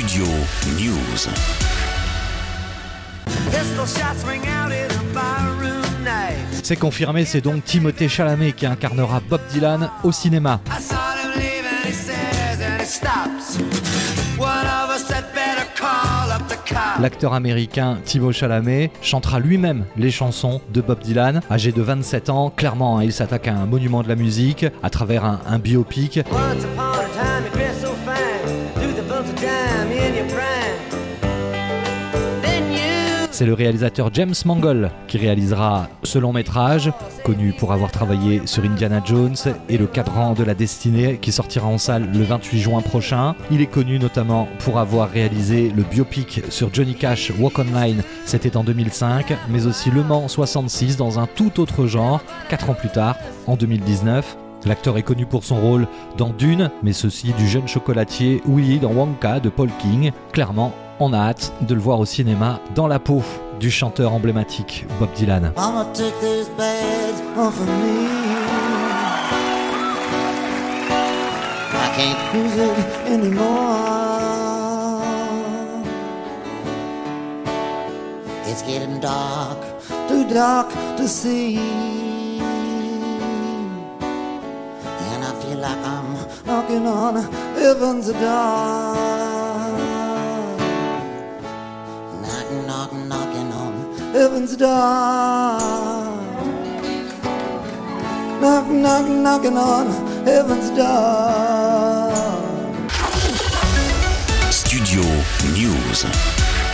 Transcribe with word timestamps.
Studio 0.00 0.24
News. 0.78 1.28
C'est 6.62 6.76
confirmé, 6.76 7.26
c'est 7.26 7.42
donc 7.42 7.64
Timothée 7.64 8.08
Chalamet 8.08 8.52
qui 8.52 8.64
incarnera 8.64 9.20
Bob 9.20 9.42
Dylan 9.52 9.90
au 10.02 10.10
cinéma. 10.10 10.62
L'acteur 16.98 17.34
américain 17.34 17.98
Thibaut 18.02 18.32
Chalamet 18.32 18.90
chantera 19.02 19.38
lui-même 19.38 19.84
les 19.98 20.10
chansons 20.10 20.62
de 20.72 20.80
Bob 20.80 21.00
Dylan. 21.00 21.42
Âgé 21.50 21.72
de 21.72 21.82
27 21.82 22.30
ans, 22.30 22.48
clairement, 22.48 22.96
hein, 22.96 23.04
il 23.04 23.12
s'attaque 23.12 23.48
à 23.48 23.54
un 23.54 23.66
monument 23.66 24.02
de 24.02 24.08
la 24.08 24.16
musique 24.16 24.64
à 24.82 24.88
travers 24.88 25.26
un, 25.26 25.40
un 25.46 25.58
biopic. 25.58 26.20
C'est 33.40 33.46
le 33.46 33.54
réalisateur 33.54 34.10
James 34.12 34.34
Mangold 34.44 34.90
qui 35.08 35.16
réalisera 35.16 35.88
ce 36.02 36.18
long 36.18 36.30
métrage, 36.30 36.92
connu 37.24 37.54
pour 37.54 37.72
avoir 37.72 37.90
travaillé 37.90 38.42
sur 38.44 38.62
Indiana 38.64 39.00
Jones 39.02 39.34
et 39.70 39.78
le 39.78 39.86
cadran 39.86 40.34
de 40.34 40.44
la 40.44 40.52
destinée 40.52 41.18
qui 41.22 41.32
sortira 41.32 41.66
en 41.66 41.78
salle 41.78 42.06
le 42.12 42.22
28 42.22 42.58
juin 42.58 42.82
prochain. 42.82 43.34
Il 43.50 43.62
est 43.62 43.66
connu 43.66 43.98
notamment 43.98 44.46
pour 44.58 44.78
avoir 44.78 45.08
réalisé 45.08 45.72
le 45.74 45.84
biopic 45.84 46.42
sur 46.50 46.68
Johnny 46.74 46.94
Cash 46.94 47.32
Walk 47.38 47.58
Online, 47.60 48.02
c'était 48.26 48.58
en 48.58 48.62
2005, 48.62 49.32
mais 49.48 49.64
aussi 49.64 49.90
Le 49.90 50.04
Mans 50.04 50.28
66 50.28 50.98
dans 50.98 51.18
un 51.18 51.26
tout 51.26 51.60
autre 51.60 51.86
genre, 51.86 52.20
4 52.50 52.68
ans 52.68 52.74
plus 52.74 52.90
tard, 52.90 53.16
en 53.46 53.56
2019. 53.56 54.36
L'acteur 54.64 54.98
est 54.98 55.02
connu 55.02 55.26
pour 55.26 55.44
son 55.44 55.56
rôle 55.60 55.86
dans 56.18 56.30
Dune, 56.30 56.70
mais 56.82 56.92
ceci 56.92 57.32
du 57.32 57.48
jeune 57.48 57.66
chocolatier 57.66 58.42
Willy 58.46 58.78
dans 58.78 58.92
Wonka 58.92 59.40
de 59.40 59.48
Paul 59.48 59.70
King. 59.78 60.12
Clairement, 60.32 60.72
on 60.98 61.12
a 61.12 61.18
hâte 61.18 61.52
de 61.66 61.74
le 61.74 61.80
voir 61.80 61.98
au 61.98 62.04
cinéma 62.04 62.60
dans 62.74 62.86
la 62.86 62.98
peau 62.98 63.22
du 63.58 63.70
chanteur 63.70 64.12
emblématique 64.12 64.86
Bob 64.98 65.08
Dylan. 65.14 65.52
It's 78.46 78.62
getting 78.62 78.98
dark, 78.98 79.58
too 80.08 80.24
dark 80.28 80.72
to 80.96 81.06
see. 81.06 82.19
Like 85.60 85.84
I'm 85.84 86.14
knocking 86.46 86.86
on 86.86 87.16
heaven's 87.54 88.06
door. 88.06 88.94
Knocking, 92.22 92.66
knocking, 92.66 93.08
knocking 93.08 93.52
on 93.52 93.72
heaven's 94.14 94.56
door. 94.56 95.60
Knocking, 98.40 98.82
knocking, 98.82 99.22
knocking 99.22 99.58
on 99.58 99.86
heaven's 100.24 100.70
door. 100.70 102.10
Studio 104.50 105.02
News. 105.52 106.69